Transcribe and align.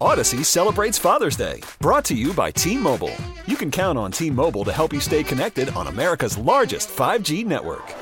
Odyssey 0.00 0.44
celebrates 0.44 0.98
Father's 0.98 1.36
Day, 1.36 1.62
brought 1.80 2.04
to 2.06 2.14
you 2.14 2.34
by 2.34 2.50
T 2.50 2.76
Mobile. 2.76 3.14
You 3.46 3.56
can 3.56 3.70
count 3.70 3.96
on 3.96 4.12
T 4.12 4.28
Mobile 4.28 4.64
to 4.64 4.72
help 4.72 4.92
you 4.92 5.00
stay 5.00 5.22
connected 5.22 5.70
on 5.70 5.86
America's 5.86 6.36
largest 6.36 6.90
5G 6.90 7.46
network. 7.46 7.94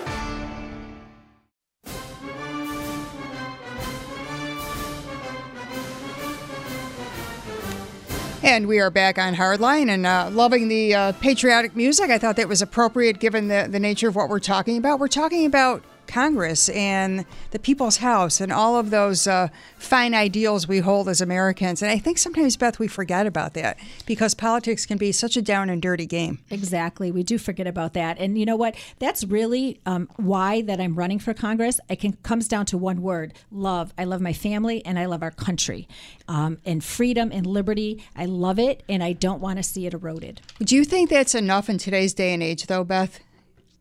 And 8.43 8.67
we 8.67 8.79
are 8.79 8.91
back 8.91 9.19
on 9.19 9.35
Hardline 9.35 9.89
and 9.89 10.05
uh, 10.05 10.29
loving 10.31 10.69
the 10.69 10.95
uh, 10.95 11.13
patriotic 11.13 11.75
music. 11.77 12.11
I 12.11 12.19
thought 12.19 12.37
that 12.37 12.49
was 12.49 12.61
appropriate 12.61 13.19
given 13.19 13.49
the, 13.49 13.69
the 13.71 13.81
nature 13.81 14.09
of 14.09 14.17
what 14.17 14.29
we're 14.29 14.41
talking 14.41 14.77
about. 14.77 14.99
We're 14.99 15.09
talking 15.09 15.47
about 15.47 15.83
Congress 16.15 16.69
and 16.69 17.27
the 17.51 17.59
People's 17.59 17.97
House 17.97 18.41
and 18.41 18.53
all 18.53 18.77
of 18.77 18.91
those 18.91 19.27
uh, 19.27 19.49
fine 19.79 20.15
ideals 20.15 20.69
we 20.69 20.79
hold 20.79 21.09
as 21.09 21.21
Americans. 21.21 21.83
And 21.83 21.91
I 21.91 21.99
think 21.99 22.19
sometimes, 22.19 22.57
Beth, 22.57 22.79
we 22.79 22.87
forget 22.87 23.27
about 23.27 23.55
that 23.55 23.79
because 24.07 24.33
politics 24.33 24.87
can 24.87 24.97
be 24.97 25.11
such 25.11 25.37
a 25.37 25.43
down 25.43 25.69
and 25.69 25.83
dirty 25.83 26.07
game. 26.07 26.39
Exactly. 26.51 27.11
We 27.11 27.25
do 27.25 27.37
forget 27.37 27.67
about 27.67 27.95
that. 27.95 28.17
And 28.21 28.39
you 28.39 28.47
know 28.47 28.55
what? 28.55 28.77
That's 29.01 29.25
really 29.25 29.81
um, 29.87 30.09
why 30.15 30.63
that 30.63 30.81
I'm 30.81 30.95
running 30.95 31.19
for 31.19 31.35
Congress. 31.35 31.81
It 31.89 31.97
can, 31.97 32.13
comes 32.23 32.47
down 32.47 32.67
to 32.67 32.79
one 32.79 33.03
word 33.03 33.35
love. 33.51 33.93
I 33.99 34.05
love 34.05 34.21
my 34.21 34.33
family 34.33 34.87
and 34.87 35.01
I 35.01 35.07
love 35.07 35.25
our 35.25 35.33
country. 35.33 35.89
Um, 36.29 36.59
and 36.65 36.85
freedom 36.85 37.33
and 37.33 37.45
liberty, 37.45 38.05
I 38.15 38.27
love 38.27 38.61
it 38.61 38.85
and 38.89 39.03
I 39.03 39.15
don't 39.15 39.41
want 39.41 39.57
to 39.57 39.65
see 39.65 39.85
it 39.85 39.95
eroded. 39.95 40.41
Do 40.61 40.77
you 40.77 40.85
think 40.85 41.11
that's 41.11 41.35
enough 41.35 41.69
in 41.69 41.79
today's 41.79 42.15
day 42.15 42.33
and 42.33 42.41
age, 42.41 42.67
though, 42.67 42.85
Beth? 42.85 43.19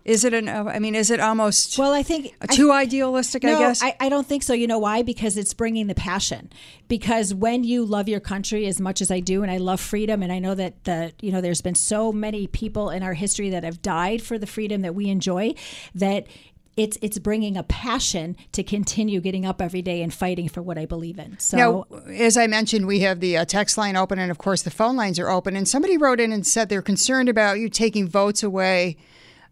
Is 0.05 0.25
it 0.25 0.33
an? 0.33 0.49
I 0.49 0.79
mean, 0.79 0.95
is 0.95 1.09
it 1.09 1.21
almost? 1.21 1.77
Well, 1.77 1.93
I 1.93 2.03
think 2.03 2.35
too 2.51 2.71
I, 2.71 2.81
idealistic. 2.81 3.43
No, 3.43 3.55
I 3.55 3.59
guess. 3.59 3.81
I, 3.81 3.95
I 4.01 4.09
don't 4.09 4.27
think 4.27 4.43
so. 4.43 4.53
You 4.53 4.67
know 4.67 4.79
why? 4.79 5.01
Because 5.01 5.37
it's 5.37 5.53
bringing 5.53 5.87
the 5.87 5.95
passion. 5.95 6.51
Because 6.89 7.33
when 7.33 7.63
you 7.63 7.85
love 7.85 8.09
your 8.09 8.19
country 8.19 8.67
as 8.67 8.81
much 8.81 8.99
as 8.99 9.09
I 9.09 9.21
do, 9.21 9.43
and 9.43 9.51
I 9.51 9.57
love 9.57 9.79
freedom, 9.79 10.21
and 10.21 10.31
I 10.31 10.39
know 10.39 10.55
that 10.55 10.83
the 10.83 11.13
you 11.21 11.31
know 11.31 11.39
there's 11.39 11.61
been 11.61 11.75
so 11.75 12.11
many 12.11 12.47
people 12.47 12.89
in 12.89 13.01
our 13.01 13.13
history 13.13 13.49
that 13.51 13.63
have 13.63 13.81
died 13.81 14.21
for 14.21 14.37
the 14.37 14.45
freedom 14.45 14.81
that 14.81 14.93
we 14.93 15.07
enjoy, 15.07 15.55
that 15.95 16.27
it's 16.75 16.97
it's 17.01 17.17
bringing 17.17 17.55
a 17.55 17.63
passion 17.63 18.35
to 18.51 18.61
continue 18.61 19.21
getting 19.21 19.45
up 19.45 19.61
every 19.61 19.81
day 19.81 20.01
and 20.01 20.13
fighting 20.13 20.49
for 20.49 20.61
what 20.61 20.77
I 20.77 20.85
believe 20.85 21.17
in. 21.17 21.39
So, 21.39 21.57
now, 21.57 21.97
as 22.09 22.35
I 22.35 22.47
mentioned, 22.47 22.87
we 22.87 22.99
have 23.01 23.21
the 23.21 23.37
uh, 23.37 23.45
text 23.45 23.77
line 23.77 23.95
open, 23.95 24.19
and 24.19 24.31
of 24.31 24.37
course 24.37 24.63
the 24.63 24.71
phone 24.71 24.97
lines 24.97 25.17
are 25.17 25.29
open. 25.29 25.55
And 25.55 25.65
somebody 25.65 25.97
wrote 25.97 26.19
in 26.19 26.33
and 26.33 26.45
said 26.45 26.67
they're 26.67 26.81
concerned 26.81 27.29
about 27.29 27.59
you 27.59 27.69
taking 27.69 28.09
votes 28.09 28.43
away 28.43 28.97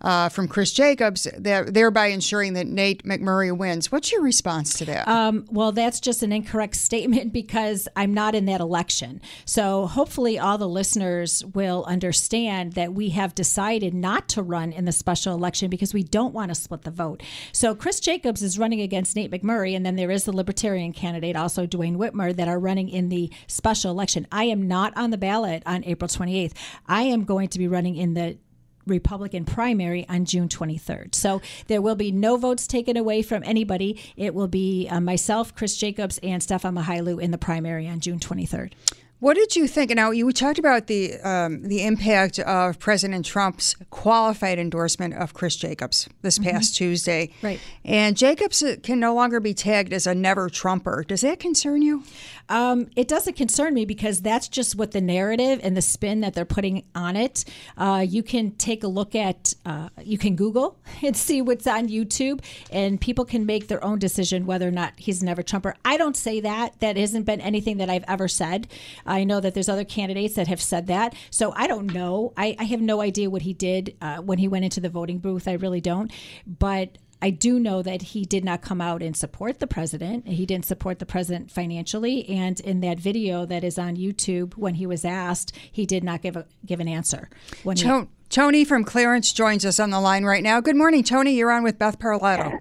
uh, 0.02 0.30
from 0.30 0.48
Chris 0.48 0.72
Jacobs, 0.72 1.28
thereby 1.38 2.08
ensuring 2.08 2.54
that 2.54 2.68
Nate 2.68 3.04
McMurray 3.04 3.56
wins. 3.56 3.92
What's 3.92 4.12
your 4.12 4.22
response 4.22 4.78
to 4.80 4.86
that? 4.86 5.08
Um, 5.08 5.46
well, 5.50 5.72
that's 5.72 6.00
just 6.00 6.24
an 6.24 6.32
incorrect 6.32 6.76
statement 6.82 7.34
because 7.34 7.88
I'm 7.96 8.14
not 8.14 8.36
in 8.36 8.46
that 8.46 8.62
election. 8.62 9.22
So 9.46 9.86
hopefully, 9.86 10.40
all 10.40 10.58
the 10.58 10.68
listeners 10.68 11.46
will 11.46 11.86
understand 11.86 12.74
that 12.74 12.94
we 12.94 13.10
have 13.10 13.36
decided 13.36 13.94
not 13.94 14.28
to 14.30 14.42
run 14.42 14.72
in 14.72 14.86
the 14.86 14.92
special 14.92 15.34
election 15.36 15.70
because 15.70 15.94
we 15.94 16.04
don't 16.04 16.34
want 16.34 16.50
to 16.50 16.56
split 16.56 16.84
the 16.84 16.92
vote. 16.92 17.24
So 17.52 17.76
Chris 17.76 18.00
Jacobs 18.00 18.42
is 18.42 18.58
running 18.58 18.82
against 18.82 19.16
Nate 19.16 19.32
McMurray, 19.32 19.76
and 19.76 19.86
then 19.86 19.96
there 19.96 20.12
is 20.12 20.26
the 20.26 20.32
Libertarian 20.32 20.94
candidate, 20.94 21.36
also 21.36 21.66
Duane 21.66 21.98
Whitmer, 21.98 22.36
that 22.36 22.48
are 22.48 22.60
running 22.60 22.90
in 22.90 23.10
the 23.10 23.32
special 23.48 23.92
election. 23.92 24.28
I 24.32 24.46
am 24.46 24.68
not 24.68 24.96
on 24.96 25.12
the 25.12 25.18
ballot 25.18 25.64
on 25.66 25.84
April 25.86 26.08
28th. 26.08 26.54
I 26.88 27.04
am 27.04 27.24
going 27.24 27.50
to 27.50 27.60
be 27.60 27.68
running 27.68 27.96
in 27.96 28.14
the 28.14 28.38
Republican 28.86 29.46
primary 29.46 30.08
on 30.10 30.26
June 30.26 30.48
23rd. 30.48 31.16
So 31.16 31.42
there 31.68 31.82
will 31.82 31.96
be 31.96 32.12
no 32.12 32.38
votes 32.38 32.68
taken 32.68 32.98
away 32.98 33.22
from 33.22 33.44
anybody. 33.46 34.02
It 34.16 34.34
will 34.34 34.48
be 34.48 34.88
uh, 34.90 35.00
myself, 35.00 35.56
Chris 35.56 35.76
Jacobs, 35.78 36.20
and 36.24 36.42
Stefan 36.42 36.76
Mychajliw 36.76 37.22
in 37.22 37.32
the 37.32 37.38
primary 37.38 37.88
on 37.88 38.00
June 38.00 38.20
23rd. 38.20 38.74
What 39.22 39.36
did 39.36 39.56
you 39.56 39.68
think? 39.68 39.92
Now 39.92 40.10
you 40.10 40.32
talked 40.32 40.58
about 40.58 40.88
the 40.88 41.20
um, 41.22 41.62
the 41.62 41.86
impact 41.86 42.40
of 42.40 42.80
President 42.80 43.24
Trump's 43.24 43.76
qualified 43.92 44.58
endorsement 44.58 45.14
of 45.14 45.36
Chris 45.36 45.56
Jacobs 45.56 46.10
this 46.24 46.40
past 46.40 46.74
mm-hmm. 46.74 46.86
Tuesday, 46.86 47.30
right? 47.44 47.60
And 47.86 48.18
Jacobs 48.18 48.64
can 48.82 49.00
no 49.00 49.14
longer 49.14 49.40
be 49.40 49.54
tagged 49.54 49.94
as 49.94 50.08
a 50.08 50.16
never 50.16 50.50
Trumper. 50.50 51.06
Does 51.08 51.22
that 51.22 51.40
concern 51.40 51.84
you? 51.84 52.04
Um, 52.52 52.90
it 52.98 53.08
doesn't 53.08 53.38
concern 53.38 53.74
me 53.74 53.86
because 53.86 54.22
that's 54.22 54.50
just 54.50 54.76
what 54.76 54.92
the 54.92 55.00
narrative 55.00 55.62
and 55.64 55.78
the 55.78 55.82
spin 55.82 56.20
that 56.20 56.34
they're 56.34 56.44
putting 56.44 56.84
on 56.94 57.16
it. 57.16 57.46
Uh, 57.78 58.06
you 58.06 58.24
can 58.24 58.52
take 58.52 58.84
a 58.84 58.88
look 58.88 59.16
at, 59.16 59.54
uh, 59.66 59.88
you 60.04 60.18
can 60.18 60.36
Google 60.36 60.78
and 61.02 61.16
see 61.16 61.42
what's 61.42 61.66
on 61.66 61.88
YouTube, 61.88 62.44
and 62.70 63.00
people 63.00 63.24
can 63.24 63.46
make 63.46 63.70
their 63.70 63.82
own 63.84 64.00
decision 64.00 64.46
whether 64.46 64.68
or 64.68 64.72
not 64.72 64.94
he's 64.98 65.22
a 65.22 65.26
never 65.26 65.42
Trumper. 65.42 65.76
I 65.86 65.96
don't 65.96 66.18
say 66.18 66.42
that. 66.42 66.78
That 66.82 66.98
hasn't 66.98 67.26
been 67.26 67.40
anything 67.40 67.78
that 67.78 67.90
I've 67.90 68.06
ever 68.08 68.28
said. 68.28 68.68
I 69.12 69.26
know 69.26 69.42
that 69.42 69.54
there's 69.54 69.70
other 69.70 69.84
candidates 69.84 70.36
that 70.36 70.48
have 70.48 70.62
said 70.62 70.88
that. 70.88 71.14
So 71.30 71.54
I 71.56 71.68
don't 71.68 71.94
know. 71.94 72.34
I, 72.38 72.56
I 72.58 72.64
have 72.64 72.82
no 72.82 73.02
idea 73.02 73.30
what 73.30 73.42
he 73.42 73.54
did 73.54 73.96
uh, 74.02 74.18
when 74.18 74.38
he 74.38 74.48
went 74.48 74.64
into 74.64 74.80
the 74.80 74.90
voting 74.90 75.20
booth. 75.20 75.48
I 75.48 75.54
really 75.54 75.82
don't. 75.82 76.12
But 76.48 76.98
I 77.22 77.30
do 77.30 77.60
know 77.60 77.82
that 77.84 78.02
he 78.02 78.24
did 78.26 78.44
not 78.44 78.62
come 78.62 78.82
out 78.82 79.04
and 79.04 79.16
support 79.16 79.60
the 79.60 79.68
president. 79.68 80.28
He 80.28 80.46
didn't 80.46 80.66
support 80.66 81.00
the 81.00 81.06
president 81.06 81.52
financially, 81.52 82.28
and 82.28 82.60
in 82.62 82.80
that 82.82 83.00
video 83.00 83.46
that 83.46 83.64
is 83.64 83.78
on 83.78 83.96
YouTube, 83.96 84.56
when 84.56 84.76
he 84.76 84.88
was 84.88 85.06
asked, 85.06 85.56
he 85.72 85.86
did 85.86 86.04
not 86.04 86.24
give 86.24 86.36
a 86.36 86.48
give 86.66 86.80
an 86.80 86.88
answer. 86.88 87.30
When 87.64 87.78
he, 87.78 88.08
Tony 88.30 88.66
from 88.66 88.84
Clarence 88.84 89.34
joins 89.34 89.66
us 89.66 89.80
on 89.80 89.92
the 89.92 90.00
line 90.00 90.24
right 90.24 90.42
now. 90.42 90.62
Good 90.62 90.76
morning, 90.76 91.04
Tony. 91.04 91.36
You're 91.36 91.52
on 91.52 91.62
with 91.62 91.78
Beth 91.78 92.00
Parlato. 92.00 92.60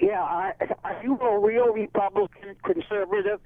Yeah, 0.00 0.52
are 0.82 1.00
you 1.02 1.18
a 1.18 1.38
real 1.38 1.72
Republican 1.72 2.56
conservative? 2.64 3.40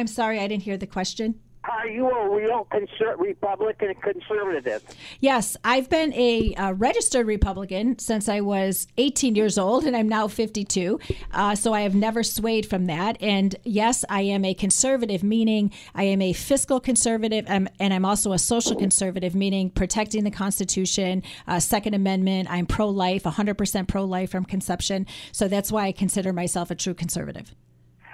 I'm 0.00 0.06
sorry, 0.06 0.40
I 0.40 0.48
didn't 0.48 0.62
hear 0.62 0.78
the 0.78 0.86
question. 0.86 1.38
Are 1.64 1.86
you 1.86 2.08
a 2.08 2.34
real 2.34 2.66
conser- 2.72 3.18
Republican 3.18 3.92
conservative? 3.96 4.82
Yes, 5.20 5.58
I've 5.62 5.90
been 5.90 6.14
a 6.14 6.54
uh, 6.54 6.72
registered 6.72 7.26
Republican 7.26 7.98
since 7.98 8.30
I 8.30 8.40
was 8.40 8.88
18 8.96 9.34
years 9.34 9.58
old, 9.58 9.84
and 9.84 9.94
I'm 9.94 10.08
now 10.08 10.26
52. 10.26 10.98
Uh, 11.32 11.54
so 11.54 11.74
I 11.74 11.82
have 11.82 11.94
never 11.94 12.22
swayed 12.22 12.64
from 12.64 12.86
that. 12.86 13.18
And 13.20 13.54
yes, 13.64 14.06
I 14.08 14.22
am 14.22 14.42
a 14.46 14.54
conservative, 14.54 15.22
meaning 15.22 15.70
I 15.94 16.04
am 16.04 16.22
a 16.22 16.32
fiscal 16.32 16.80
conservative, 16.80 17.44
um, 17.46 17.68
and 17.78 17.92
I'm 17.92 18.06
also 18.06 18.32
a 18.32 18.38
social 18.38 18.74
conservative, 18.74 19.34
meaning 19.34 19.68
protecting 19.68 20.24
the 20.24 20.30
Constitution, 20.30 21.22
uh, 21.46 21.60
Second 21.60 21.92
Amendment. 21.92 22.50
I'm 22.50 22.64
pro 22.64 22.88
life, 22.88 23.24
100% 23.24 23.86
pro 23.86 24.06
life 24.06 24.30
from 24.30 24.46
conception. 24.46 25.06
So 25.30 25.46
that's 25.46 25.70
why 25.70 25.88
I 25.88 25.92
consider 25.92 26.32
myself 26.32 26.70
a 26.70 26.74
true 26.74 26.94
conservative. 26.94 27.54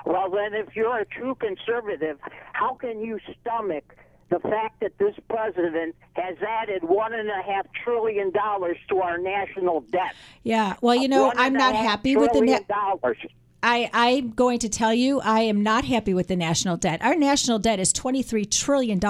Well, 0.06 0.31
then, 0.31 0.55
if 0.55 0.77
you're 0.77 0.99
a 0.99 1.05
true 1.05 1.34
conservative, 1.34 2.19
how 2.53 2.75
can 2.75 3.00
you 3.00 3.19
stomach 3.41 3.97
the 4.31 4.39
fact 4.39 4.81
that 4.81 4.97
this 4.99 5.15
president 5.28 5.97
has 6.12 6.37
added 6.47 6.84
one 6.84 7.12
and 7.12 7.28
a 7.28 7.43
half 7.43 7.67
trillion 7.84 8.31
dollars 8.31 8.77
to 8.89 8.99
our 8.99 9.19
national 9.19 9.81
debt? 9.81 10.15
Yeah, 10.44 10.77
well, 10.81 10.94
you 10.94 11.09
know, 11.09 11.33
I'm 11.34 11.55
not 11.55 11.75
happy 11.75 12.17
with 12.17 12.33
the 12.33 12.41
net. 12.41 12.69
Dollars. 12.69 13.19
I, 13.62 13.91
I'm 13.93 14.31
going 14.31 14.59
to 14.61 14.69
tell 14.69 14.94
you, 14.94 15.21
I 15.21 15.41
am 15.41 15.62
not 15.62 15.84
happy 15.84 16.15
with 16.15 16.28
the 16.28 16.37
national 16.37 16.77
debt. 16.77 17.03
Our 17.03 17.17
national 17.17 17.58
debt 17.58 17.81
is 17.81 17.93
$23 17.93 18.50
trillion. 18.50 19.00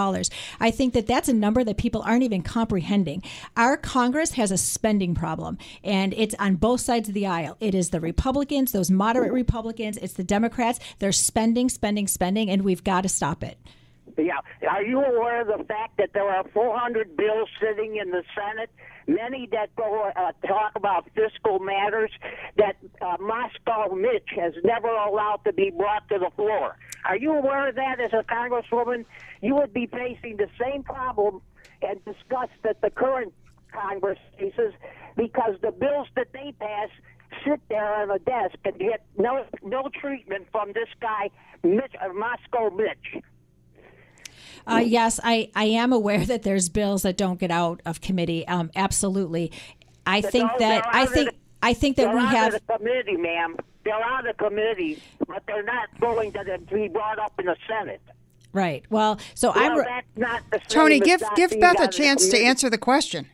I 0.61 0.71
think 0.71 0.95
that 0.95 1.07
that's 1.07 1.29
a 1.29 1.35
number 1.35 1.65
that 1.65 1.77
people 1.77 2.03
aren't 2.03 2.23
even 2.23 2.43
comprehending. 2.43 3.23
Our 3.57 3.77
Congress 3.77 4.33
has 4.33 4.51
a 4.51 4.59
spending 4.59 5.15
problem, 5.15 5.59
and 5.83 6.15
it's 6.15 6.35
on 6.39 6.57
both 6.57 6.81
sides 6.81 7.09
of 7.09 7.15
the 7.15 7.27
aisle. 7.27 7.57
It 7.61 7.75
is 7.75 7.91
the 7.91 8.01
Republicans, 8.01 8.73
those 8.73 8.91
moderate 8.91 9.33
Republicans, 9.33 9.97
it's 9.99 10.15
the 10.15 10.25
Democrats. 10.25 10.79
They're 10.99 11.13
spending, 11.13 11.69
spending, 11.69 12.09
spending, 12.09 12.49
and 12.49 12.63
we've 12.63 12.85
got 12.85 13.03
to 13.03 13.09
stop 13.09 13.43
it. 13.43 13.59
Yeah. 14.17 14.39
Are 14.69 14.83
you 14.83 15.03
aware 15.03 15.43
of 15.43 15.59
the 15.59 15.65
fact 15.65 15.99
that 15.99 16.11
there 16.15 16.29
are 16.29 16.45
400 16.55 17.17
bills 17.17 17.49
sitting 17.61 17.97
in 17.97 18.11
the 18.11 18.23
Senate 18.35 18.71
many 19.07 19.49
that 19.53 19.75
go 19.77 20.11
uh, 20.17 20.33
talk 20.47 20.73
about 20.75 21.09
fiscal 21.15 21.59
matters 21.59 22.11
that 22.57 22.77
uh, 23.01 23.17
Moscow 23.21 23.95
Mitch 23.95 24.29
has 24.37 24.53
never 24.65 24.89
allowed 24.89 25.41
to 25.45 25.53
be 25.53 25.71
brought 25.71 26.09
to 26.09 26.19
the 26.19 26.31
floor. 26.35 26.77
Are 27.05 27.17
you 27.17 27.33
aware 27.33 27.69
of 27.69 27.77
that 27.77 28.01
as 28.01 28.13
a 28.13 28.25
congresswoman? 28.25 29.05
You 29.43 29.55
would 29.57 29.73
be 29.73 29.87
facing 29.87 30.39
the 30.39 30.49
same 30.61 30.83
problem 30.83 31.41
and 31.83 32.05
discuss 32.05 32.49
that 32.63 32.81
the 32.81 32.91
current 32.91 33.33
Congress 33.73 34.19
faces 34.39 34.73
because 35.17 35.57
the 35.63 35.73
bills 35.73 36.09
that 36.17 36.29
they 36.33 36.53
pass 36.59 36.89
sit 37.47 37.61
there 37.69 37.95
on 37.95 38.11
a 38.11 38.19
desk 38.19 38.57
and 38.65 38.79
get 38.79 39.05
no 39.19 39.45
no 39.63 39.89
treatment 40.01 40.47
from 40.51 40.73
this 40.73 40.89
guy, 41.01 41.31
Mitch, 41.63 41.95
uh, 42.01 42.13
Moscow 42.13 42.71
Mitch. 42.71 43.23
Uh, 44.67 44.83
yes, 44.85 45.21
I, 45.23 45.51
I 45.55 45.65
am 45.65 45.93
aware 45.93 46.25
that 46.27 46.43
there's 46.43 46.69
bills 46.69 47.03
that 47.03 47.17
don't 47.17 47.39
get 47.41 47.51
out 47.51 47.81
of 47.87 48.01
committee. 48.01 48.47
Um, 48.49 48.71
absolutely. 48.77 49.53
I 50.07 50.21
But 50.21 50.33
think 50.33 50.51
those 50.53 50.59
that 50.61 50.85
I 50.93 51.07
think 51.07 51.31
the- 51.31 51.37
I 51.63 51.75
think 51.75 51.97
that 51.97 52.15
we 52.15 52.21
have 52.21 52.55
of 52.55 52.61
the 52.67 52.77
committee, 52.79 53.17
ma'am. 53.17 53.57
They're 53.85 53.95
out 53.95 54.27
of 54.29 54.37
the 54.37 54.45
committee, 54.45 55.03
but 55.27 55.43
they're 55.47 55.63
not 55.63 55.89
going 56.01 56.33
to 56.33 56.59
be 56.73 56.89
brought 56.89 57.19
up 57.19 57.33
in 57.39 57.47
the 57.47 57.57
Senate. 57.67 58.01
right. 58.53 58.85
Well, 58.91 59.19
so 59.35 59.53
I'm 59.55 59.77
that's 59.79 60.07
not 60.17 60.43
the 60.53 60.59
Tony, 60.69 61.01
give 61.01 61.21
not 61.23 61.35
give 61.37 61.51
Beth 61.59 61.81
a 61.81 61.89
chance 61.89 62.29
to 62.29 62.39
answer 62.39 62.69
the 62.71 62.79
question. 62.79 63.27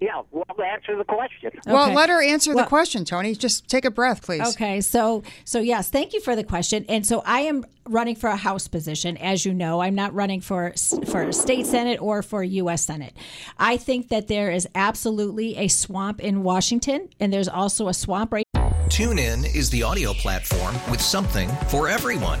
Yeah, 0.00 0.22
well, 0.30 0.44
answer 0.64 0.96
the 0.96 1.04
question. 1.04 1.50
Well, 1.66 1.92
let 1.92 2.08
her 2.08 2.22
answer 2.22 2.54
the 2.54 2.64
question, 2.64 3.04
Tony. 3.04 3.34
Just 3.34 3.68
take 3.68 3.84
a 3.84 3.90
breath, 3.90 4.22
please. 4.22 4.48
Okay, 4.54 4.80
so 4.80 5.22
so 5.44 5.60
yes, 5.60 5.90
thank 5.90 6.14
you 6.14 6.20
for 6.20 6.34
the 6.34 6.44
question. 6.44 6.86
And 6.88 7.06
so 7.06 7.22
I 7.26 7.40
am 7.40 7.66
running 7.86 8.16
for 8.16 8.28
a 8.28 8.36
House 8.36 8.66
position, 8.66 9.18
as 9.18 9.44
you 9.44 9.52
know. 9.52 9.80
I'm 9.80 9.94
not 9.94 10.14
running 10.14 10.40
for 10.40 10.72
for 11.06 11.32
state 11.32 11.66
senate 11.66 12.00
or 12.00 12.22
for 12.22 12.42
U.S. 12.42 12.84
Senate. 12.84 13.14
I 13.58 13.76
think 13.76 14.08
that 14.08 14.28
there 14.28 14.50
is 14.50 14.66
absolutely 14.74 15.56
a 15.56 15.68
swamp 15.68 16.20
in 16.20 16.42
Washington, 16.42 17.10
and 17.20 17.30
there's 17.30 17.48
also 17.48 17.88
a 17.88 17.94
swamp 17.94 18.32
right. 18.32 18.44
TuneIn 18.88 19.54
is 19.54 19.68
the 19.70 19.82
audio 19.82 20.14
platform 20.14 20.74
with 20.90 21.00
something 21.00 21.48
for 21.68 21.88
everyone. 21.88 22.40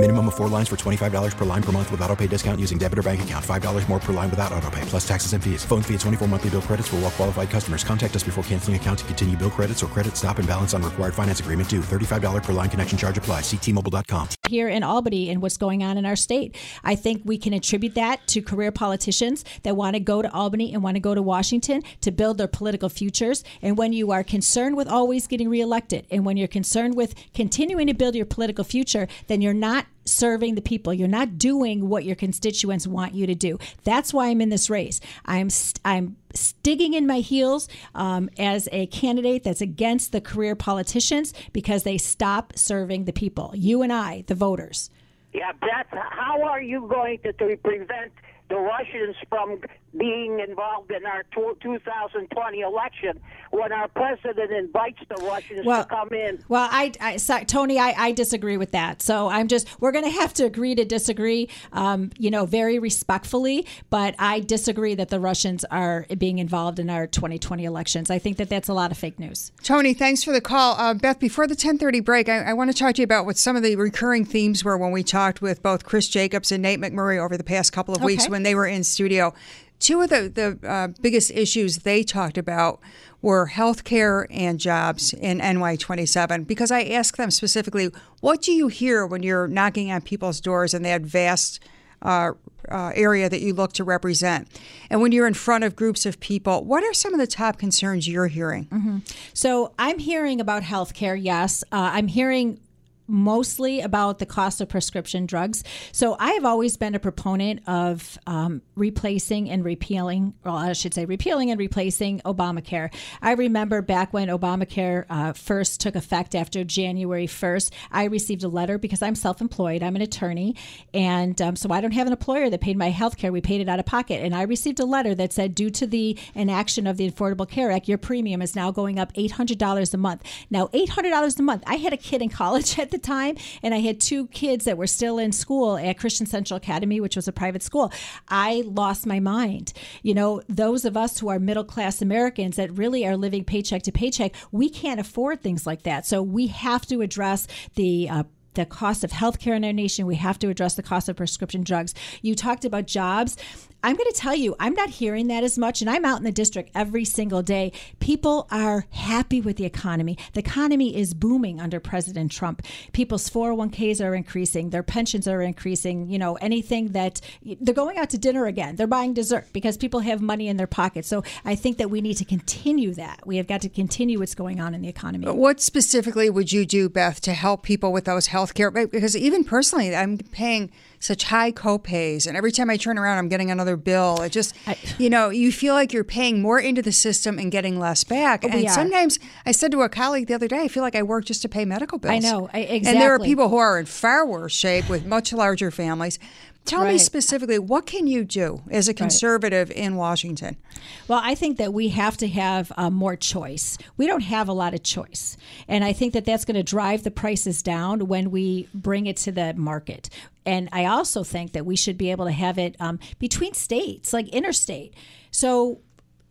Minimum 0.00 0.28
of 0.28 0.36
four 0.36 0.46
lines 0.46 0.68
for 0.68 0.76
$25 0.76 1.36
per 1.36 1.44
line 1.44 1.60
per 1.60 1.72
month 1.72 1.90
with 1.90 2.00
auto 2.02 2.14
pay 2.14 2.28
discount 2.28 2.60
using 2.60 2.78
debit 2.78 3.00
or 3.00 3.02
bank 3.02 3.20
account. 3.20 3.44
$5 3.44 3.88
more 3.88 3.98
per 3.98 4.12
line 4.12 4.30
without 4.30 4.52
auto 4.52 4.70
pay, 4.70 4.80
plus 4.82 5.06
taxes 5.06 5.32
and 5.32 5.42
fees. 5.42 5.64
Phone 5.64 5.82
fee 5.82 5.94
at 5.94 6.00
24 6.00 6.28
monthly 6.28 6.50
bill 6.50 6.62
credits 6.62 6.86
for 6.86 6.96
all 6.96 7.02
well 7.02 7.10
qualified 7.10 7.50
customers. 7.50 7.82
Contact 7.82 8.14
us 8.14 8.22
before 8.22 8.44
canceling 8.44 8.76
account 8.76 9.00
to 9.00 9.04
continue 9.06 9.36
bill 9.36 9.50
credits 9.50 9.82
or 9.82 9.88
credit 9.88 10.16
stop 10.16 10.38
and 10.38 10.46
balance 10.46 10.72
on 10.72 10.84
required 10.84 11.14
finance 11.14 11.40
agreement 11.40 11.68
due. 11.68 11.80
$35 11.80 12.44
per 12.44 12.52
line 12.52 12.70
connection 12.70 12.96
charge 12.96 13.18
apply. 13.18 13.40
Ctmobile.com. 13.40 14.28
here 14.48 14.68
in 14.68 14.84
Albany 14.84 15.30
and 15.30 15.42
what's 15.42 15.56
going 15.56 15.82
on 15.82 15.98
in 15.98 16.06
our 16.06 16.14
state. 16.14 16.56
I 16.84 16.94
think 16.94 17.22
we 17.24 17.36
can 17.36 17.52
attribute 17.52 17.96
that 17.96 18.24
to 18.28 18.40
career 18.40 18.70
politicians 18.70 19.44
that 19.64 19.74
want 19.74 19.94
to 19.94 20.00
go 20.00 20.22
to 20.22 20.32
Albany 20.32 20.72
and 20.72 20.80
want 20.80 20.94
to 20.94 21.00
go 21.00 21.12
to 21.12 21.22
Washington 21.22 21.82
to 22.02 22.12
build 22.12 22.38
their 22.38 22.46
political 22.46 22.88
futures. 22.88 23.42
And 23.62 23.76
when 23.76 23.92
you 23.92 24.12
are 24.12 24.22
concerned 24.22 24.76
with 24.76 24.86
always 24.86 25.26
getting 25.26 25.48
reelected 25.48 26.06
and 26.08 26.24
when 26.24 26.36
you're 26.36 26.46
concerned 26.46 26.94
with 26.94 27.16
continuing 27.34 27.88
to 27.88 27.94
build 27.94 28.14
your 28.14 28.26
political 28.26 28.62
future, 28.62 29.08
then 29.26 29.40
you're 29.40 29.52
not 29.52 29.87
serving 30.04 30.54
the 30.54 30.62
people. 30.62 30.92
You're 30.92 31.08
not 31.08 31.38
doing 31.38 31.88
what 31.88 32.04
your 32.04 32.16
constituents 32.16 32.86
want 32.86 33.14
you 33.14 33.26
to 33.26 33.34
do. 33.34 33.58
That's 33.84 34.12
why 34.12 34.28
I'm 34.28 34.40
in 34.40 34.48
this 34.48 34.70
race. 34.70 35.00
I'm 35.26 35.50
st- 35.50 35.80
I'm 35.84 36.16
digging 36.62 36.94
in 36.94 37.06
my 37.06 37.20
heels 37.20 37.68
um, 37.94 38.30
as 38.38 38.68
a 38.72 38.86
candidate 38.86 39.44
that's 39.44 39.60
against 39.60 40.12
the 40.12 40.20
career 40.20 40.54
politicians 40.54 41.34
because 41.52 41.82
they 41.82 41.98
stop 41.98 42.52
serving 42.56 43.04
the 43.04 43.12
people. 43.12 43.52
You 43.54 43.82
and 43.82 43.92
I, 43.92 44.24
the 44.26 44.34
voters. 44.34 44.90
Yeah, 45.32 45.52
Beth, 45.52 45.86
how 45.90 46.42
are 46.42 46.62
you 46.62 46.86
going 46.88 47.18
to, 47.18 47.32
to 47.34 47.56
prevent 47.58 48.12
the 48.48 48.56
Russians 48.56 49.16
from 49.28 49.60
being 49.96 50.40
involved 50.40 50.90
in 50.90 51.04
our 51.06 51.24
2020 51.34 52.60
election 52.60 53.20
when 53.50 53.72
our 53.72 53.88
president 53.88 54.52
invites 54.52 54.98
the 55.08 55.16
Russians 55.24 55.64
Well- 55.64 55.84
to 55.84 55.88
come 55.88 56.12
in? 56.12 56.42
Well, 56.48 56.68
I, 56.70 56.92
I 57.00 57.16
so, 57.16 57.40
Tony, 57.44 57.78
I, 57.78 57.94
I 57.96 58.12
disagree 58.12 58.56
with 58.56 58.72
that. 58.72 59.02
So 59.02 59.28
I'm 59.28 59.48
just 59.48 59.68
we're 59.80 59.92
going 59.92 60.04
to 60.04 60.10
have 60.10 60.32
to 60.34 60.44
agree 60.44 60.74
to 60.74 60.84
disagree. 60.84 61.48
Um, 61.72 62.10
you 62.18 62.30
know, 62.30 62.46
very 62.46 62.78
respectfully, 62.78 63.66
but 63.90 64.14
I 64.18 64.40
disagree 64.40 64.94
that 64.94 65.08
the 65.08 65.20
Russians 65.20 65.64
are 65.70 66.06
being 66.16 66.38
involved 66.38 66.78
in 66.78 66.90
our 66.90 67.06
2020 67.06 67.64
elections. 67.64 68.10
I 68.10 68.18
think 68.18 68.36
that 68.38 68.48
that's 68.48 68.68
a 68.68 68.74
lot 68.74 68.90
of 68.90 68.98
fake 68.98 69.18
news. 69.18 69.52
Tony, 69.62 69.94
thanks 69.94 70.22
for 70.24 70.32
the 70.32 70.40
call. 70.40 70.74
Uh, 70.78 70.94
Beth, 70.94 71.18
before 71.18 71.46
the 71.46 71.52
1030 71.52 72.00
break, 72.00 72.28
I, 72.28 72.38
I 72.38 72.52
want 72.52 72.70
to 72.70 72.76
talk 72.76 72.94
to 72.96 73.02
you 73.02 73.04
about 73.04 73.26
what 73.26 73.36
some 73.36 73.56
of 73.56 73.62
the 73.62 73.76
recurring 73.76 74.24
themes 74.24 74.64
were 74.64 74.76
when 74.78 74.92
we 74.92 75.02
talked 75.02 75.42
with 75.42 75.62
both 75.62 75.84
Chris 75.84 76.08
Jacobs 76.08 76.52
and 76.52 76.62
Nate 76.62 76.80
McMurray 76.80 77.18
over 77.18 77.36
the 77.36 77.44
past 77.44 77.72
couple 77.72 77.94
of 77.94 78.02
weeks 78.02 78.24
Okay. 78.24 78.32
When 78.38 78.44
they 78.44 78.54
were 78.54 78.66
in 78.66 78.84
studio. 78.84 79.34
Two 79.80 80.00
of 80.00 80.10
the, 80.10 80.28
the 80.32 80.68
uh, 80.68 80.88
biggest 81.00 81.32
issues 81.32 81.78
they 81.78 82.04
talked 82.04 82.38
about 82.38 82.78
were 83.20 83.46
health 83.46 83.82
care 83.82 84.28
and 84.30 84.60
jobs 84.60 85.12
in 85.12 85.40
NY27 85.40 86.46
because 86.46 86.70
I 86.70 86.84
asked 86.84 87.16
them 87.16 87.32
specifically, 87.32 87.90
what 88.20 88.40
do 88.40 88.52
you 88.52 88.68
hear 88.68 89.04
when 89.04 89.24
you're 89.24 89.48
knocking 89.48 89.90
on 89.90 90.02
people's 90.02 90.40
doors 90.40 90.72
in 90.72 90.82
that 90.82 91.02
vast 91.02 91.58
uh, 92.00 92.30
uh, 92.70 92.92
area 92.94 93.28
that 93.28 93.40
you 93.40 93.54
look 93.54 93.72
to 93.72 93.82
represent? 93.82 94.46
And 94.88 95.02
when 95.02 95.10
you're 95.10 95.26
in 95.26 95.34
front 95.34 95.64
of 95.64 95.74
groups 95.74 96.06
of 96.06 96.20
people, 96.20 96.64
what 96.64 96.84
are 96.84 96.94
some 96.94 97.12
of 97.12 97.18
the 97.18 97.26
top 97.26 97.58
concerns 97.58 98.06
you're 98.06 98.28
hearing? 98.28 99.02
So 99.34 99.74
I'm 99.80 99.98
hearing 99.98 100.40
about 100.40 100.62
healthcare. 100.62 101.18
Yes, 101.20 101.64
uh, 101.72 101.90
I'm 101.92 102.06
hearing 102.06 102.60
mostly 103.08 103.80
about 103.80 104.18
the 104.18 104.26
cost 104.26 104.60
of 104.60 104.68
prescription 104.68 105.26
drugs. 105.26 105.64
So 105.92 106.16
I 106.18 106.32
have 106.32 106.44
always 106.44 106.76
been 106.76 106.94
a 106.94 107.00
proponent 107.00 107.62
of 107.66 108.18
um, 108.26 108.62
replacing 108.76 109.50
and 109.50 109.64
repealing, 109.64 110.34
well, 110.44 110.56
I 110.56 110.72
should 110.74 110.94
say 110.94 111.04
repealing 111.04 111.50
and 111.50 111.58
replacing 111.58 112.20
Obamacare. 112.20 112.92
I 113.22 113.32
remember 113.32 113.82
back 113.82 114.12
when 114.12 114.28
Obamacare 114.28 115.06
uh, 115.08 115.32
first 115.32 115.80
took 115.80 115.96
effect 115.96 116.34
after 116.34 116.64
January 116.64 117.26
1st, 117.26 117.72
I 117.90 118.04
received 118.04 118.44
a 118.44 118.48
letter 118.48 118.78
because 118.78 119.02
I'm 119.02 119.14
self 119.14 119.40
employed, 119.40 119.82
I'm 119.82 119.96
an 119.96 120.02
attorney, 120.02 120.54
and 120.94 121.40
um, 121.40 121.56
so 121.56 121.70
I 121.70 121.80
don't 121.80 121.92
have 121.92 122.06
an 122.06 122.12
employer 122.12 122.50
that 122.50 122.60
paid 122.60 122.76
my 122.76 122.90
health 122.90 123.16
care. 123.16 123.32
We 123.32 123.40
paid 123.40 123.60
it 123.60 123.68
out 123.68 123.78
of 123.78 123.86
pocket. 123.86 124.22
And 124.22 124.34
I 124.34 124.42
received 124.42 124.80
a 124.80 124.84
letter 124.84 125.14
that 125.14 125.32
said, 125.32 125.54
due 125.54 125.70
to 125.70 125.86
the 125.86 126.18
inaction 126.34 126.86
of 126.86 126.96
the 126.96 127.10
Affordable 127.10 127.48
Care 127.48 127.70
Act, 127.70 127.88
your 127.88 127.98
premium 127.98 128.42
is 128.42 128.54
now 128.54 128.70
going 128.70 128.98
up 128.98 129.12
$800 129.14 129.94
a 129.94 129.96
month. 129.96 130.22
Now, 130.50 130.66
$800 130.68 131.38
a 131.38 131.42
month. 131.42 131.62
I 131.66 131.76
had 131.76 131.92
a 131.92 131.96
kid 131.96 132.22
in 132.22 132.28
college 132.28 132.78
at 132.78 132.90
the 132.90 132.97
time, 133.00 133.36
and 133.62 133.74
I 133.74 133.78
had 133.78 134.00
two 134.00 134.26
kids 134.28 134.64
that 134.64 134.76
were 134.76 134.86
still 134.86 135.18
in 135.18 135.32
school 135.32 135.76
at 135.76 135.98
Christian 135.98 136.26
Central 136.26 136.56
Academy, 136.56 137.00
which 137.00 137.16
was 137.16 137.28
a 137.28 137.32
private 137.32 137.62
school. 137.62 137.92
I 138.28 138.62
lost 138.66 139.06
my 139.06 139.20
mind. 139.20 139.72
You 140.02 140.14
know, 140.14 140.42
those 140.48 140.84
of 140.84 140.96
us 140.96 141.18
who 141.18 141.28
are 141.28 141.38
middle 141.38 141.64
class 141.64 142.02
Americans 142.02 142.56
that 142.56 142.76
really 142.76 143.06
are 143.06 143.16
living 143.16 143.44
paycheck 143.44 143.82
to 143.82 143.92
paycheck, 143.92 144.34
we 144.52 144.68
can't 144.68 145.00
afford 145.00 145.42
things 145.42 145.66
like 145.66 145.82
that. 145.82 146.06
So 146.06 146.22
we 146.22 146.48
have 146.48 146.86
to 146.86 147.00
address 147.02 147.46
the 147.74 148.08
uh, 148.08 148.22
the 148.54 148.66
cost 148.66 149.04
of 149.04 149.12
healthcare 149.12 149.54
in 149.54 149.64
our 149.64 149.72
nation. 149.72 150.04
We 150.04 150.16
have 150.16 150.38
to 150.40 150.48
address 150.48 150.74
the 150.74 150.82
cost 150.82 151.08
of 151.08 151.16
prescription 151.16 151.62
drugs. 151.62 151.94
You 152.22 152.34
talked 152.34 152.64
about 152.64 152.86
jobs. 152.86 153.36
I'm 153.82 153.94
going 153.94 154.10
to 154.10 154.18
tell 154.18 154.34
you, 154.34 154.56
I'm 154.58 154.74
not 154.74 154.90
hearing 154.90 155.28
that 155.28 155.44
as 155.44 155.56
much, 155.56 155.80
and 155.80 155.88
I'm 155.88 156.04
out 156.04 156.18
in 156.18 156.24
the 156.24 156.32
district 156.32 156.70
every 156.74 157.04
single 157.04 157.42
day. 157.42 157.72
People 158.00 158.48
are 158.50 158.86
happy 158.90 159.40
with 159.40 159.56
the 159.56 159.64
economy. 159.64 160.18
The 160.32 160.40
economy 160.40 160.96
is 160.96 161.14
booming 161.14 161.60
under 161.60 161.78
President 161.78 162.32
Trump. 162.32 162.62
People's 162.92 163.30
401ks 163.30 164.04
are 164.04 164.16
increasing, 164.16 164.70
their 164.70 164.82
pensions 164.82 165.28
are 165.28 165.40
increasing. 165.40 166.10
You 166.10 166.18
know, 166.18 166.34
anything 166.36 166.88
that 166.88 167.20
they're 167.60 167.72
going 167.72 167.98
out 167.98 168.10
to 168.10 168.18
dinner 168.18 168.46
again, 168.46 168.74
they're 168.74 168.88
buying 168.88 169.14
dessert 169.14 169.46
because 169.52 169.76
people 169.76 170.00
have 170.00 170.20
money 170.20 170.48
in 170.48 170.56
their 170.56 170.66
pockets. 170.66 171.06
So 171.06 171.22
I 171.44 171.54
think 171.54 171.78
that 171.78 171.88
we 171.88 172.00
need 172.00 172.16
to 172.16 172.24
continue 172.24 172.94
that. 172.94 173.20
We 173.26 173.36
have 173.36 173.46
got 173.46 173.60
to 173.60 173.68
continue 173.68 174.18
what's 174.18 174.34
going 174.34 174.60
on 174.60 174.74
in 174.74 174.82
the 174.82 174.88
economy. 174.88 175.28
What 175.28 175.60
specifically 175.60 176.28
would 176.30 176.50
you 176.52 176.66
do, 176.66 176.88
Beth, 176.88 177.20
to 177.20 177.32
help 177.32 177.62
people 177.62 177.92
with 177.92 178.06
those 178.06 178.26
health 178.26 178.54
care? 178.54 178.72
Because 178.72 179.16
even 179.16 179.44
personally, 179.44 179.94
I'm 179.94 180.18
paying 180.18 180.72
such 181.00 181.24
high 181.24 181.52
copays, 181.52 182.26
and 182.26 182.36
every 182.36 182.52
time 182.52 182.70
I 182.70 182.76
turn 182.76 182.98
around, 182.98 183.18
I'm 183.18 183.28
getting 183.28 183.50
another 183.50 183.76
bill. 183.76 184.20
It 184.22 184.30
just, 184.32 184.54
you 184.98 185.08
know, 185.10 185.30
you 185.30 185.52
feel 185.52 185.74
like 185.74 185.92
you're 185.92 186.04
paying 186.04 186.42
more 186.42 186.58
into 186.58 186.82
the 186.82 186.92
system 186.92 187.38
and 187.38 187.50
getting 187.52 187.78
less 187.78 188.04
back. 188.04 188.42
We 188.42 188.50
and 188.50 188.66
are. 188.66 188.72
sometimes 188.72 189.18
I 189.46 189.52
said 189.52 189.70
to 189.72 189.82
a 189.82 189.88
colleague 189.88 190.26
the 190.26 190.34
other 190.34 190.48
day, 190.48 190.62
I 190.62 190.68
feel 190.68 190.82
like 190.82 190.96
I 190.96 191.02
work 191.02 191.24
just 191.24 191.42
to 191.42 191.48
pay 191.48 191.64
medical 191.64 191.98
bills. 191.98 192.14
I 192.14 192.18
know, 192.18 192.50
I- 192.52 192.82
And 192.84 193.00
there 193.00 193.14
are 193.14 193.18
people 193.18 193.48
who 193.48 193.56
are 193.56 193.78
in 193.78 193.86
far 193.86 194.26
worse 194.26 194.54
shape 194.54 194.88
with 194.88 195.06
much 195.06 195.32
larger 195.32 195.70
families. 195.70 196.18
Tell 196.64 196.84
me 196.84 196.98
specifically, 196.98 197.58
what 197.58 197.86
can 197.86 198.06
you 198.06 198.24
do 198.24 198.60
as 198.70 198.88
a 198.88 198.94
conservative 198.94 199.70
in 199.70 199.96
Washington? 199.96 200.58
Well, 201.06 201.20
I 201.24 201.34
think 201.34 201.56
that 201.56 201.72
we 201.72 201.88
have 201.88 202.18
to 202.18 202.28
have 202.28 202.70
uh, 202.76 202.90
more 202.90 203.16
choice. 203.16 203.78
We 203.96 204.06
don't 204.06 204.20
have 204.20 204.48
a 204.48 204.52
lot 204.52 204.74
of 204.74 204.82
choice. 204.82 205.38
And 205.66 205.82
I 205.82 205.94
think 205.94 206.12
that 206.12 206.26
that's 206.26 206.44
going 206.44 206.56
to 206.56 206.62
drive 206.62 207.04
the 207.04 207.10
prices 207.10 207.62
down 207.62 208.06
when 208.06 208.30
we 208.30 208.68
bring 208.74 209.06
it 209.06 209.16
to 209.18 209.32
the 209.32 209.54
market. 209.54 210.10
And 210.48 210.70
I 210.72 210.86
also 210.86 211.24
think 211.24 211.52
that 211.52 211.66
we 211.66 211.76
should 211.76 211.98
be 211.98 212.10
able 212.10 212.24
to 212.24 212.32
have 212.32 212.56
it 212.56 212.74
um, 212.80 212.98
between 213.18 213.52
states, 213.52 214.14
like 214.14 214.28
interstate. 214.30 214.94
So 215.30 215.82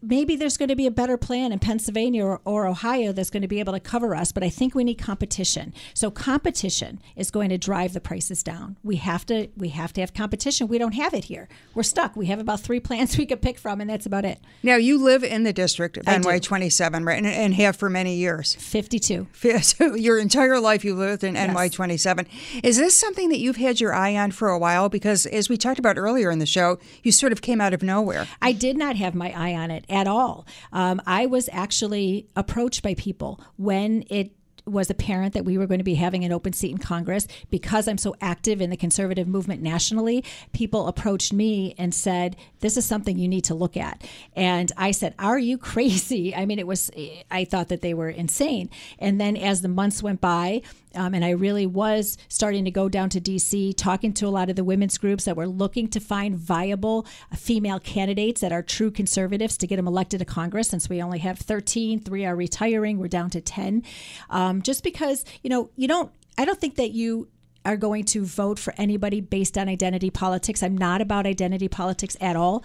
maybe 0.01 0.35
there's 0.35 0.57
going 0.57 0.69
to 0.69 0.75
be 0.75 0.85
a 0.85 0.91
better 0.91 1.17
plan 1.17 1.51
in 1.51 1.59
Pennsylvania 1.59 2.23
or, 2.23 2.41
or 2.45 2.67
Ohio 2.67 3.11
that's 3.11 3.29
going 3.29 3.41
to 3.41 3.47
be 3.47 3.59
able 3.59 3.73
to 3.73 3.79
cover 3.79 4.15
us, 4.15 4.31
but 4.31 4.43
I 4.43 4.49
think 4.49 4.75
we 4.75 4.83
need 4.83 4.95
competition. 4.95 5.73
So 5.93 6.11
competition 6.11 7.01
is 7.15 7.31
going 7.31 7.49
to 7.49 7.57
drive 7.57 7.93
the 7.93 8.01
prices 8.01 8.43
down. 8.43 8.77
We 8.83 8.97
have 8.97 9.25
to 9.27 9.47
we 9.57 9.69
have 9.69 9.93
to 9.93 10.01
have 10.01 10.13
competition. 10.13 10.67
We 10.67 10.77
don't 10.77 10.93
have 10.93 11.13
it 11.13 11.25
here. 11.25 11.47
We're 11.73 11.83
stuck. 11.83 12.15
We 12.15 12.27
have 12.27 12.39
about 12.39 12.59
three 12.59 12.79
plans 12.87 13.17
we 13.17 13.25
could 13.25 13.41
pick 13.41 13.57
from, 13.57 13.81
and 13.81 13.89
that's 13.89 14.05
about 14.05 14.25
it. 14.25 14.39
Now, 14.63 14.75
you 14.75 15.03
live 15.03 15.23
in 15.23 15.43
the 15.43 15.53
district 15.53 15.97
of 15.97 16.05
NY 16.05 16.39
27, 16.39 17.03
right? 17.03 17.17
And, 17.17 17.27
and 17.27 17.53
have 17.55 17.75
for 17.75 17.89
many 17.89 18.15
years. 18.15 18.55
52. 18.55 19.27
So 19.67 19.95
your 19.95 20.19
entire 20.19 20.59
life 20.59 20.85
you 20.85 20.93
lived 20.93 21.23
in 21.23 21.33
NY 21.33 21.69
27. 21.69 22.27
Is 22.63 22.77
this 22.77 22.95
something 22.95 23.29
that 23.29 23.39
you've 23.39 23.57
had 23.57 23.81
your 23.81 23.93
eye 23.93 24.15
on 24.15 24.31
for 24.31 24.49
a 24.49 24.57
while? 24.57 24.87
Because 24.87 25.25
as 25.25 25.49
we 25.49 25.57
talked 25.57 25.79
about 25.79 25.97
earlier 25.97 26.29
in 26.29 26.39
the 26.39 26.45
show, 26.45 26.77
you 27.03 27.11
sort 27.11 27.31
of 27.31 27.41
came 27.41 27.59
out 27.59 27.73
of 27.73 27.81
nowhere. 27.81 28.27
I 28.41 28.51
did 28.51 28.77
not 28.77 28.95
have 28.97 29.15
my 29.15 29.31
eye 29.31 29.53
on 29.55 29.71
it 29.71 29.83
at 29.89 30.07
all. 30.07 30.45
Um, 30.71 31.01
I 31.05 31.25
was 31.25 31.49
actually 31.51 32.27
approached 32.35 32.83
by 32.83 32.93
people 32.93 33.41
when 33.57 34.03
it 34.09 34.31
was 34.67 34.89
apparent 34.89 35.33
that 35.33 35.45
we 35.45 35.57
were 35.57 35.67
going 35.67 35.79
to 35.79 35.83
be 35.83 35.95
having 35.95 36.23
an 36.23 36.31
open 36.31 36.53
seat 36.53 36.71
in 36.71 36.77
Congress 36.77 37.27
because 37.49 37.87
I'm 37.87 37.97
so 37.97 38.15
active 38.21 38.61
in 38.61 38.69
the 38.69 38.77
conservative 38.77 39.27
movement 39.27 39.61
nationally. 39.61 40.23
People 40.53 40.87
approached 40.87 41.33
me 41.33 41.75
and 41.77 41.93
said, 41.93 42.35
"This 42.59 42.77
is 42.77 42.85
something 42.85 43.17
you 43.17 43.27
need 43.27 43.43
to 43.45 43.55
look 43.55 43.77
at." 43.77 44.07
And 44.35 44.71
I 44.77 44.91
said, 44.91 45.13
"Are 45.19 45.39
you 45.39 45.57
crazy?" 45.71 46.35
I 46.35 46.45
mean, 46.45 46.59
it 46.59 46.67
was. 46.67 46.91
I 47.31 47.45
thought 47.45 47.69
that 47.69 47.81
they 47.81 47.93
were 47.93 48.09
insane. 48.09 48.69
And 48.99 49.19
then 49.19 49.37
as 49.37 49.61
the 49.61 49.67
months 49.67 50.03
went 50.03 50.21
by, 50.21 50.61
um, 50.97 51.13
and 51.13 51.23
I 51.23 51.29
really 51.31 51.65
was 51.65 52.17
starting 52.27 52.65
to 52.65 52.71
go 52.71 52.89
down 52.89 53.09
to 53.09 53.21
DC, 53.21 53.75
talking 53.77 54.13
to 54.13 54.27
a 54.27 54.29
lot 54.29 54.49
of 54.49 54.55
the 54.55 54.63
women's 54.63 54.97
groups 54.97 55.25
that 55.25 55.35
were 55.35 55.47
looking 55.47 55.87
to 55.89 55.99
find 55.99 56.35
viable 56.35 57.05
female 57.35 57.79
candidates 57.79 58.41
that 58.41 58.51
are 58.51 58.63
true 58.63 58.89
conservatives 58.89 59.57
to 59.57 59.67
get 59.67 59.75
them 59.75 59.87
elected 59.87 60.19
to 60.19 60.25
Congress. 60.25 60.69
Since 60.69 60.89
we 60.89 61.01
only 61.01 61.19
have 61.19 61.37
13, 61.37 61.99
three 61.99 62.25
are 62.25 62.35
retiring, 62.35 62.97
we're 62.97 63.07
down 63.07 63.29
to 63.31 63.41
10. 63.41 63.83
Um, 64.29 64.56
just 64.61 64.83
because, 64.83 65.25
you 65.43 65.49
know, 65.49 65.69
you 65.75 65.87
don't, 65.87 66.11
I 66.37 66.45
don't 66.45 66.59
think 66.59 66.75
that 66.75 66.91
you 66.91 67.27
are 67.65 67.75
going 67.75 68.05
to 68.05 68.23
vote 68.23 68.57
for 68.57 68.73
anybody 68.77 69.19
based 69.19 69.57
on 69.57 69.67
identity 69.67 70.09
politics. 70.09 70.63
I'm 70.63 70.77
not 70.77 71.01
about 71.01 71.25
identity 71.25 71.67
politics 71.67 72.15
at 72.21 72.37
all, 72.37 72.63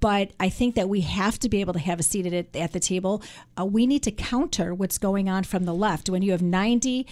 but 0.00 0.32
I 0.40 0.48
think 0.48 0.74
that 0.74 0.88
we 0.88 1.02
have 1.02 1.38
to 1.40 1.48
be 1.48 1.60
able 1.60 1.72
to 1.74 1.78
have 1.78 2.00
a 2.00 2.02
seat 2.02 2.26
at, 2.26 2.56
at 2.56 2.72
the 2.72 2.80
table. 2.80 3.22
Uh, 3.58 3.64
we 3.64 3.86
need 3.86 4.02
to 4.02 4.10
counter 4.10 4.74
what's 4.74 4.98
going 4.98 5.28
on 5.28 5.44
from 5.44 5.64
the 5.64 5.74
left. 5.74 6.10
When 6.10 6.22
you 6.22 6.32
have 6.32 6.42
90 6.42 7.06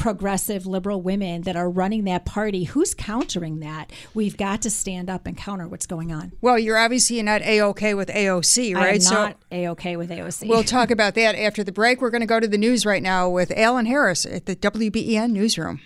progressive 0.00 0.66
liberal 0.66 1.02
women 1.02 1.42
that 1.42 1.56
are 1.56 1.68
running 1.68 2.04
that 2.04 2.24
party, 2.24 2.64
who's 2.64 2.94
countering 2.94 3.60
that? 3.60 3.92
We've 4.14 4.36
got 4.36 4.62
to 4.62 4.70
stand 4.70 5.10
up 5.10 5.26
and 5.26 5.36
counter 5.36 5.68
what's 5.68 5.86
going 5.86 6.10
on. 6.10 6.32
Well, 6.40 6.58
you're 6.58 6.78
obviously 6.78 7.22
not 7.22 7.42
A-OK 7.42 7.92
with 7.92 8.08
AOC, 8.08 8.74
right? 8.74 8.84
I 8.84 8.94
am 8.94 9.00
so 9.00 9.34
A-OK 9.52 9.96
with 9.98 10.08
AOC. 10.08 10.48
we'll 10.48 10.64
talk 10.64 10.90
about 10.90 11.14
that 11.16 11.34
after 11.34 11.62
the 11.62 11.70
break. 11.70 12.00
We're 12.00 12.10
going 12.10 12.22
to 12.22 12.26
go 12.26 12.40
to 12.40 12.48
the 12.48 12.56
news 12.56 12.86
right 12.86 13.02
now 13.02 13.28
with 13.28 13.52
Alan 13.54 13.84
Harris 13.84 14.24
at 14.24 14.46
the 14.46 14.56
WBEN 14.56 15.32
newsroom. 15.32 15.80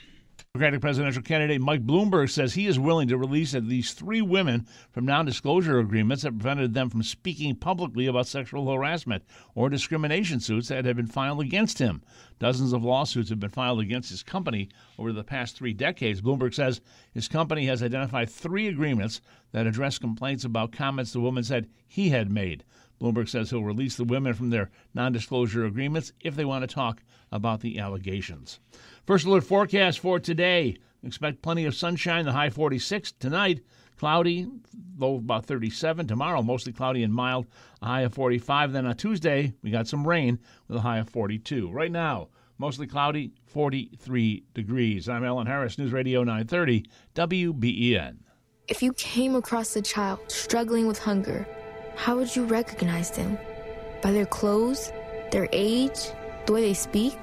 Democratic 0.56 0.82
presidential 0.82 1.20
candidate 1.20 1.60
Mike 1.60 1.84
Bloomberg 1.84 2.30
says 2.30 2.54
he 2.54 2.68
is 2.68 2.78
willing 2.78 3.08
to 3.08 3.18
release 3.18 3.56
at 3.56 3.64
least 3.64 3.98
three 3.98 4.22
women 4.22 4.64
from 4.92 5.04
non 5.04 5.24
disclosure 5.26 5.80
agreements 5.80 6.22
that 6.22 6.38
prevented 6.38 6.74
them 6.74 6.88
from 6.88 7.02
speaking 7.02 7.56
publicly 7.56 8.06
about 8.06 8.28
sexual 8.28 8.72
harassment 8.72 9.24
or 9.56 9.68
discrimination 9.68 10.38
suits 10.38 10.68
that 10.68 10.84
had 10.84 10.94
been 10.94 11.08
filed 11.08 11.40
against 11.40 11.80
him. 11.80 12.02
Dozens 12.38 12.72
of 12.72 12.84
lawsuits 12.84 13.30
have 13.30 13.40
been 13.40 13.50
filed 13.50 13.80
against 13.80 14.10
his 14.10 14.22
company 14.22 14.68
over 14.96 15.12
the 15.12 15.24
past 15.24 15.56
three 15.56 15.72
decades. 15.72 16.22
Bloomberg 16.22 16.54
says 16.54 16.80
his 17.12 17.26
company 17.26 17.66
has 17.66 17.82
identified 17.82 18.30
three 18.30 18.68
agreements 18.68 19.20
that 19.50 19.66
address 19.66 19.98
complaints 19.98 20.44
about 20.44 20.70
comments 20.70 21.12
the 21.12 21.18
woman 21.18 21.42
said 21.42 21.68
he 21.88 22.10
had 22.10 22.30
made. 22.30 22.62
Bloomberg 23.00 23.28
says 23.28 23.50
he'll 23.50 23.64
release 23.64 23.96
the 23.96 24.04
women 24.04 24.34
from 24.34 24.50
their 24.50 24.70
non 24.94 25.12
disclosure 25.12 25.64
agreements 25.64 26.12
if 26.20 26.36
they 26.36 26.44
want 26.44 26.68
to 26.68 26.74
talk 26.74 27.02
about 27.32 27.60
the 27.60 27.78
allegations. 27.78 28.60
First 29.06 29.26
alert 29.26 29.44
forecast 29.44 29.98
for 30.00 30.18
today. 30.18 30.76
Expect 31.02 31.42
plenty 31.42 31.66
of 31.66 31.74
sunshine, 31.74 32.24
the 32.24 32.32
high 32.32 32.48
46. 32.48 33.12
Tonight, 33.12 33.60
cloudy, 33.98 34.46
low 34.96 35.16
about 35.16 35.44
37. 35.44 36.06
Tomorrow, 36.06 36.42
mostly 36.42 36.72
cloudy 36.72 37.02
and 37.02 37.12
mild, 37.12 37.46
a 37.82 37.86
high 37.86 38.00
of 38.02 38.14
45. 38.14 38.72
Then 38.72 38.86
on 38.86 38.96
Tuesday, 38.96 39.52
we 39.62 39.70
got 39.70 39.86
some 39.86 40.06
rain 40.06 40.38
with 40.66 40.78
a 40.78 40.80
high 40.80 40.98
of 40.98 41.10
42. 41.10 41.70
Right 41.70 41.92
now, 41.92 42.28
mostly 42.56 42.86
cloudy, 42.86 43.32
43 43.46 44.44
degrees. 44.54 45.08
I'm 45.08 45.24
Alan 45.24 45.46
Harris, 45.46 45.76
News 45.76 45.92
Radio 45.92 46.20
930, 46.20 46.86
WBEN. 47.14 48.16
If 48.66 48.82
you 48.82 48.94
came 48.94 49.34
across 49.34 49.76
a 49.76 49.82
child 49.82 50.20
struggling 50.28 50.86
with 50.86 50.98
hunger, 50.98 51.46
how 51.96 52.16
would 52.16 52.34
you 52.34 52.44
recognize 52.44 53.10
them? 53.10 53.38
By 54.02 54.12
their 54.12 54.26
clothes, 54.26 54.92
their 55.30 55.48
age, 55.52 56.10
the 56.46 56.52
way 56.52 56.60
they 56.62 56.74
speak? 56.74 57.16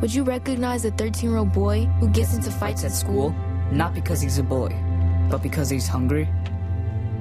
Would 0.00 0.12
you 0.12 0.24
recognize 0.24 0.84
a 0.84 0.90
13 0.90 1.30
year 1.30 1.38
old 1.38 1.52
boy 1.52 1.86
who 2.00 2.08
gets 2.08 2.34
into 2.34 2.50
fights 2.50 2.84
at 2.84 2.92
school? 2.92 3.34
Not 3.70 3.94
because 3.94 4.20
he's 4.20 4.38
a 4.38 4.42
boy, 4.42 4.76
but 5.30 5.42
because 5.42 5.70
he's 5.70 5.86
hungry. 5.86 6.28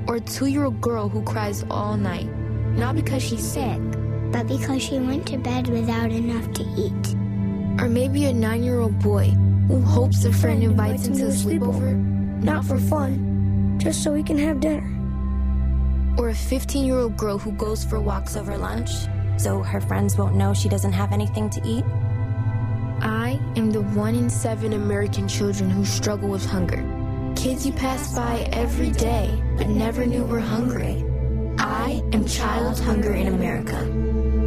Or 0.08 0.16
a 0.16 0.20
two 0.20 0.48
year 0.48 0.66
old 0.66 0.82
girl 0.82 1.08
who 1.08 1.22
cries 1.24 1.64
all 1.70 1.96
night? 1.96 2.28
Not 2.76 2.96
because 2.96 3.24
she's 3.24 3.48
sick, 3.48 3.80
but 4.32 4.48
because 4.48 4.82
she 4.82 5.00
went 5.00 5.28
to 5.28 5.38
bed 5.38 5.70
without 5.70 6.12
enough 6.12 6.52
to 6.54 6.64
eat. 6.76 7.16
Or 7.82 7.88
maybe 7.88 8.26
a 8.26 8.34
nine 8.34 8.64
year 8.64 8.80
old 8.80 9.00
boy 9.00 9.30
who 9.68 9.80
hopes 9.82 10.26
a 10.26 10.34
friend 10.34 10.64
invites 10.64 11.06
him 11.06 11.16
to 11.18 11.26
a 11.26 11.30
sleepover? 11.30 11.96
Not 12.44 12.66
for 12.66 12.78
fun, 12.78 13.80
just 13.80 14.04
so 14.04 14.14
he 14.14 14.24
can 14.24 14.38
have 14.40 14.60
dinner. 14.60 15.03
Or 16.18 16.30
a 16.30 16.36
15 16.36 16.86
year 16.86 17.00
old 17.00 17.18
girl 17.18 17.38
who 17.38 17.52
goes 17.54 17.84
for 17.84 18.00
walks 18.00 18.36
over 18.36 18.58
lunch? 18.58 18.92
So 19.38 19.62
her 19.62 19.82
friends 19.82 20.18
won't 20.18 20.36
know 20.36 20.54
she 20.54 20.70
doesn't 20.70 20.94
have 20.94 21.12
anything 21.12 21.50
to 21.52 21.62
eat? 21.66 21.84
I 23.02 23.40
am 23.56 23.72
the 23.72 23.82
one 23.82 24.16
in 24.16 24.30
seven 24.30 24.74
American 24.74 25.28
children 25.28 25.70
who 25.70 25.86
struggle 25.86 26.30
with 26.30 26.46
hunger. 26.46 26.84
Kids 27.36 27.66
you 27.66 27.74
pass 27.74 28.16
by 28.16 28.48
every 28.54 28.92
day 28.92 29.42
but 29.58 29.68
never 29.68 30.06
knew 30.06 30.24
were 30.24 30.40
hungry. 30.40 31.04
I 31.58 32.02
am 32.14 32.26
child 32.26 32.80
hunger 32.80 33.14
in 33.14 33.28
America. 33.28 33.76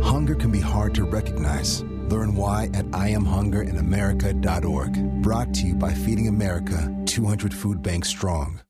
Hunger 0.02 0.34
can 0.34 0.50
be 0.50 0.60
hard 0.60 0.94
to 0.94 1.04
recognize. 1.04 1.82
Learn 1.82 2.34
why 2.36 2.70
at 2.74 2.86
IamHungerinAmerica.org. 2.86 5.22
Brought 5.22 5.52
to 5.54 5.66
you 5.66 5.74
by 5.74 5.92
Feeding 5.92 6.28
America, 6.28 6.94
200 7.06 7.52
Food 7.52 7.82
Banks 7.82 8.08
Strong. 8.08 8.60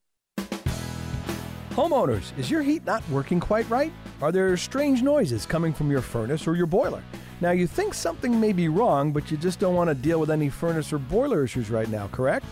Homeowners, 1.77 2.33
is 2.39 2.51
your 2.51 2.63
heat 2.63 2.87
not 2.87 3.07
working 3.11 3.39
quite 3.39 3.69
right? 3.69 3.93
Are 4.23 4.33
there 4.33 4.57
strange 4.57 5.03
noises 5.03 5.45
coming 5.45 5.75
from 5.75 5.91
your 5.91 6.01
furnace 6.01 6.47
or 6.47 6.57
your 6.57 6.65
boiler? 6.65 7.03
Now, 7.43 7.51
you 7.51 7.67
think 7.67 7.93
something 7.93 8.41
may 8.41 8.55
be 8.55 8.69
wrong, 8.69 9.13
but 9.13 9.31
you 9.31 9.37
just 9.37 9.59
don't 9.59 9.75
want 9.75 9.89
to 9.91 9.95
deal 9.95 10.19
with 10.19 10.31
any 10.31 10.49
furnace 10.49 10.91
or 10.91 10.97
boiler 10.97 11.45
issues 11.45 11.69
right 11.69 11.91
now, 11.91 12.09
correct? 12.13 12.47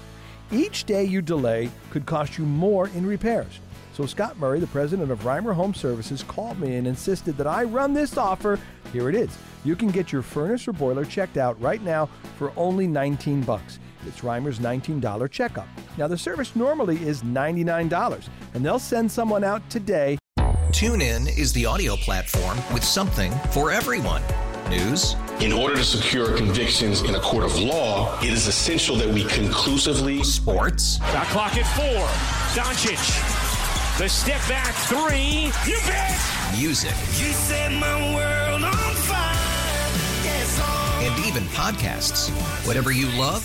Each 0.52 0.84
day 0.84 1.04
you 1.04 1.22
delay 1.22 1.70
could 1.88 2.04
cost 2.04 2.36
you 2.36 2.44
more 2.44 2.88
in 2.88 3.06
repairs. 3.06 3.60
So, 3.94 4.04
Scott 4.04 4.38
Murray, 4.38 4.60
the 4.60 4.66
president 4.66 5.10
of 5.10 5.20
Reimer 5.20 5.54
Home 5.54 5.72
Services, 5.72 6.22
called 6.22 6.60
me 6.60 6.76
and 6.76 6.86
insisted 6.86 7.38
that 7.38 7.46
I 7.46 7.64
run 7.64 7.94
this 7.94 8.18
offer. 8.18 8.60
Here 8.92 9.08
it 9.08 9.14
is. 9.14 9.34
You 9.64 9.74
can 9.74 9.88
get 9.88 10.12
your 10.12 10.20
furnace 10.20 10.68
or 10.68 10.74
boiler 10.74 11.06
checked 11.06 11.38
out 11.38 11.58
right 11.62 11.80
now 11.80 12.10
for 12.36 12.52
only 12.58 12.86
19 12.86 13.40
bucks. 13.40 13.78
It's 14.06 14.20
Reimer's 14.20 14.58
$19 14.58 15.30
checkup. 15.30 15.68
Now, 15.96 16.08
the 16.08 16.18
service 16.18 16.54
normally 16.56 16.96
is 17.06 17.22
$99, 17.22 18.28
and 18.54 18.64
they'll 18.64 18.78
send 18.78 19.10
someone 19.10 19.44
out 19.44 19.68
today. 19.70 20.18
TuneIn 20.70 21.38
is 21.38 21.52
the 21.52 21.66
audio 21.66 21.94
platform 21.96 22.58
with 22.72 22.82
something 22.82 23.32
for 23.52 23.70
everyone. 23.70 24.22
News. 24.68 25.14
In 25.40 25.52
order 25.52 25.76
to 25.76 25.84
secure 25.84 26.36
convictions 26.36 27.02
in 27.02 27.14
a 27.14 27.20
court 27.20 27.44
of 27.44 27.56
law, 27.58 28.18
it 28.20 28.32
is 28.32 28.46
essential 28.46 28.96
that 28.96 29.08
we 29.08 29.24
conclusively. 29.24 30.22
Sports. 30.24 30.96
Shot 30.98 31.26
clock 31.28 31.56
at 31.56 31.66
four. 31.76 32.06
Doncic. 32.60 32.98
The 33.98 34.08
step 34.08 34.40
back 34.48 34.74
three. 34.74 35.52
You 35.70 35.78
bet. 35.86 36.18
Music. 36.58 36.90
You 36.90 37.32
set 37.32 37.70
my 37.72 38.14
world 38.14 38.64
on 38.64 38.94
fire. 38.94 39.34
Yes. 40.24 40.60
And 41.02 41.24
even 41.26 41.44
podcasts. 41.50 42.30
Whatever 42.66 42.90
you 42.90 43.06
love, 43.18 43.44